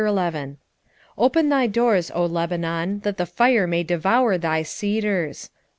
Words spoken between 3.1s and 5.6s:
the fire may devour thy cedars.